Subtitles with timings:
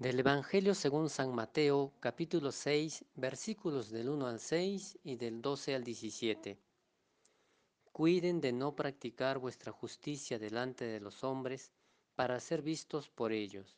[0.00, 5.74] Del Evangelio según San Mateo, capítulo 6, versículos del 1 al 6 y del 12
[5.74, 6.58] al 17.
[7.92, 11.70] Cuiden de no practicar vuestra justicia delante de los hombres
[12.14, 13.76] para ser vistos por ellos.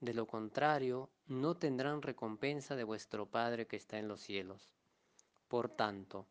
[0.00, 4.72] De lo contrario, no tendrán recompensa de vuestro Padre que está en los cielos.
[5.48, 6.26] Por tanto,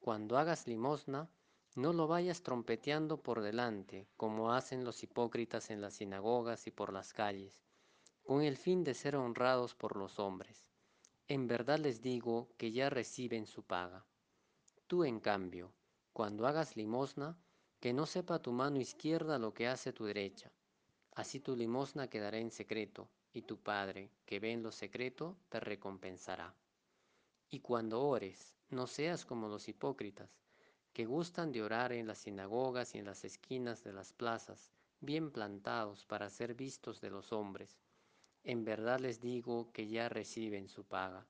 [0.00, 1.30] cuando hagas limosna,
[1.76, 6.92] no lo vayas trompeteando por delante, como hacen los hipócritas en las sinagogas y por
[6.92, 7.62] las calles
[8.22, 10.64] con el fin de ser honrados por los hombres.
[11.26, 14.06] En verdad les digo que ya reciben su paga.
[14.86, 15.72] Tú, en cambio,
[16.12, 17.36] cuando hagas limosna,
[17.80, 20.52] que no sepa tu mano izquierda lo que hace tu derecha.
[21.14, 25.58] Así tu limosna quedará en secreto, y tu Padre, que ve en lo secreto, te
[25.58, 26.54] recompensará.
[27.50, 30.38] Y cuando ores, no seas como los hipócritas,
[30.92, 35.32] que gustan de orar en las sinagogas y en las esquinas de las plazas, bien
[35.32, 37.78] plantados para ser vistos de los hombres
[38.44, 41.26] en verdad les digo que ya reciben su paga.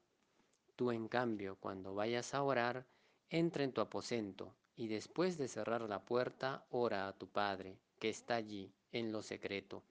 [0.76, 2.86] Tú, en cambio, cuando vayas a orar,
[3.28, 8.08] entra en tu aposento, y después de cerrar la puerta, ora a tu Padre, que
[8.08, 9.82] está allí, en lo secreto,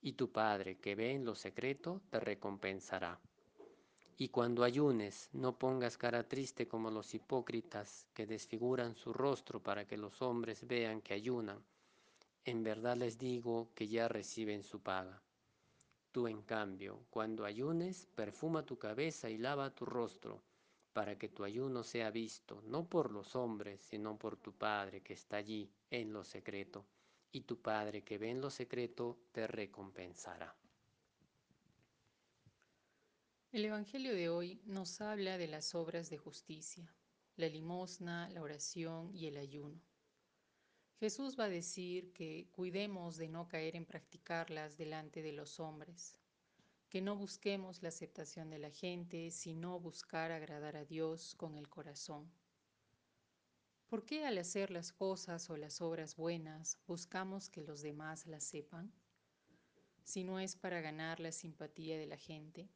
[0.00, 3.18] y tu Padre, que ve en lo secreto, te recompensará.
[4.16, 9.86] Y cuando ayunes, no pongas cara triste como los hipócritas que desfiguran su rostro para
[9.86, 11.64] que los hombres vean que ayunan.
[12.44, 15.22] En verdad les digo que ya reciben su paga.
[16.12, 20.42] Tú, en cambio, cuando ayunes, perfuma tu cabeza y lava tu rostro,
[20.92, 25.12] para que tu ayuno sea visto, no por los hombres, sino por tu Padre que
[25.12, 26.86] está allí en lo secreto,
[27.30, 30.56] y tu Padre que ve en lo secreto te recompensará.
[33.52, 36.94] El Evangelio de hoy nos habla de las obras de justicia,
[37.36, 39.87] la limosna, la oración y el ayuno.
[41.00, 46.18] Jesús va a decir que cuidemos de no caer en practicarlas delante de los hombres,
[46.88, 51.68] que no busquemos la aceptación de la gente, sino buscar agradar a Dios con el
[51.68, 52.28] corazón.
[53.86, 58.42] ¿Por qué al hacer las cosas o las obras buenas buscamos que los demás las
[58.42, 58.92] sepan?
[60.02, 62.68] Si no es para ganar la simpatía de la gente.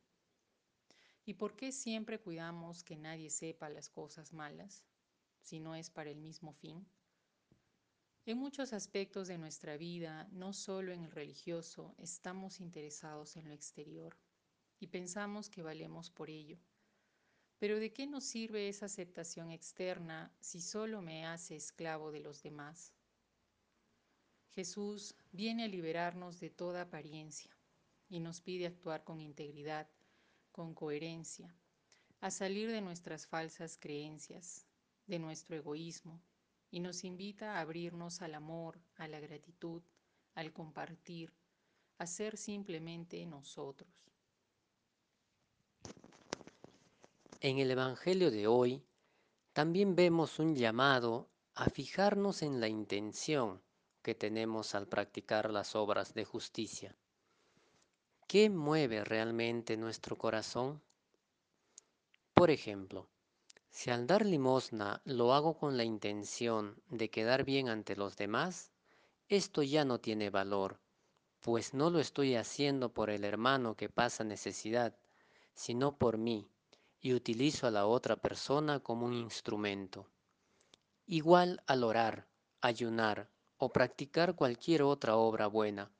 [1.25, 4.85] ¿Y por qué siempre cuidamos que nadie sepa las cosas malas,
[5.41, 6.87] si no es para el mismo fin?
[8.25, 13.53] En muchos aspectos de nuestra vida, no solo en el religioso, estamos interesados en lo
[13.53, 14.17] exterior
[14.79, 16.57] y pensamos que valemos por ello.
[17.59, 22.45] Pero ¿de qué nos sirve esa aceptación externa si solo me hace esclavo de los
[22.45, 22.93] demás?
[24.51, 27.51] Jesús viene a liberarnos de toda apariencia
[28.09, 29.89] y nos pide actuar con integridad,
[30.53, 31.57] con coherencia,
[32.21, 34.65] a salir de nuestras falsas creencias,
[35.09, 36.23] de nuestro egoísmo,
[36.73, 39.83] y nos invita a abrirnos al amor, a la gratitud,
[40.35, 41.33] al compartir,
[41.99, 44.11] a ser simplemente nosotros.
[47.41, 48.83] En el Evangelio de hoy
[49.53, 53.63] también vemos un llamado a fijarnos en la intención
[54.01, 56.97] que tenemos al practicar las obras de justicia.
[58.27, 60.81] ¿Qué mueve realmente nuestro corazón?
[62.33, 63.11] Por ejemplo,
[63.73, 68.71] si al dar limosna lo hago con la intención de quedar bien ante los demás,
[69.29, 70.79] esto ya no tiene valor,
[71.41, 74.95] pues no lo estoy haciendo por el hermano que pasa necesidad,
[75.55, 76.51] sino por mí,
[77.01, 80.07] y utilizo a la otra persona como un instrumento.
[81.07, 82.29] Igual al orar,
[82.61, 85.91] ayunar o practicar cualquier otra obra buena,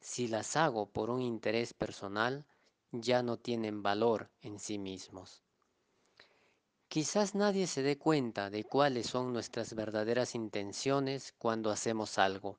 [0.00, 2.44] si las hago por un interés personal,
[2.92, 5.45] ya no tienen valor en sí mismos.
[6.88, 12.58] Quizás nadie se dé cuenta de cuáles son nuestras verdaderas intenciones cuando hacemos algo,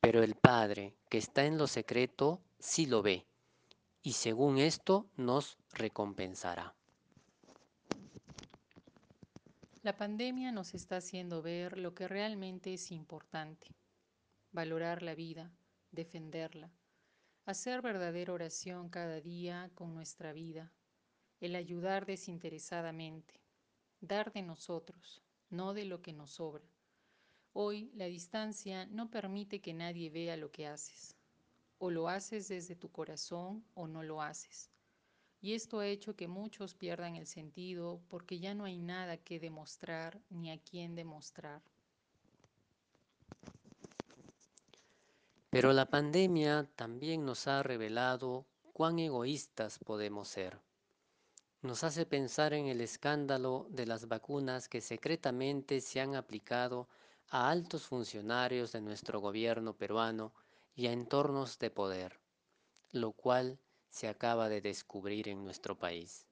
[0.00, 3.26] pero el Padre, que está en lo secreto, sí lo ve,
[4.02, 6.74] y según esto nos recompensará.
[9.82, 13.68] La pandemia nos está haciendo ver lo que realmente es importante,
[14.50, 15.52] valorar la vida,
[15.92, 16.72] defenderla,
[17.44, 20.72] hacer verdadera oración cada día con nuestra vida,
[21.40, 23.40] el ayudar desinteresadamente,
[24.00, 26.64] dar de nosotros, no de lo que nos sobra.
[27.52, 31.16] Hoy la distancia no permite que nadie vea lo que haces.
[31.78, 34.70] O lo haces desde tu corazón o no lo haces.
[35.40, 39.38] Y esto ha hecho que muchos pierdan el sentido porque ya no hay nada que
[39.38, 41.62] demostrar ni a quién demostrar.
[45.50, 50.60] Pero la pandemia también nos ha revelado cuán egoístas podemos ser
[51.60, 56.88] nos hace pensar en el escándalo de las vacunas que secretamente se han aplicado
[57.30, 60.32] a altos funcionarios de nuestro gobierno peruano
[60.76, 62.20] y a entornos de poder,
[62.92, 63.58] lo cual
[63.90, 66.26] se acaba de descubrir en nuestro país.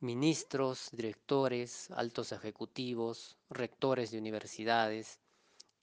[0.00, 5.20] Ministros, directores, altos ejecutivos, rectores de universidades,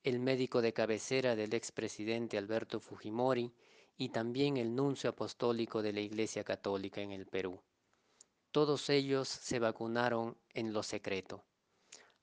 [0.04, 3.54] el médico de cabecera del expresidente Alberto Fujimori
[3.97, 7.62] y también el nuncio apostólico de la Iglesia Católica en el Perú.
[8.51, 11.45] Todos ellos se vacunaron en lo secreto.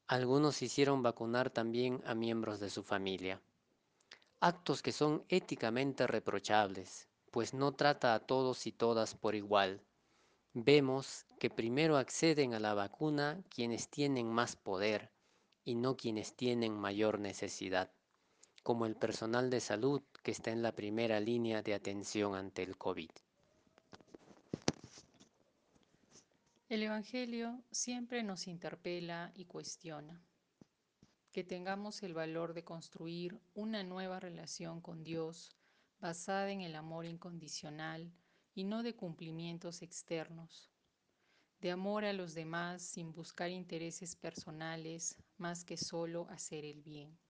[0.06, 3.40] Algunos hicieron vacunar también a miembros de su familia.
[4.38, 9.80] Actos que son éticamente reprochables, pues no trata a todos y todas por igual.
[10.52, 15.10] Vemos que primero acceden a la vacuna quienes tienen más poder
[15.64, 17.90] y no quienes tienen mayor necesidad,
[18.62, 22.76] como el personal de salud que está en la primera línea de atención ante el
[22.76, 23.10] COVID.
[26.68, 30.22] El Evangelio siempre nos interpela y cuestiona.
[31.32, 35.56] Que tengamos el valor de construir una nueva relación con Dios
[35.98, 38.12] basada en el amor incondicional
[38.54, 40.70] y no de cumplimientos externos,
[41.62, 47.18] de amor a los demás sin buscar intereses personales más que solo hacer el bien.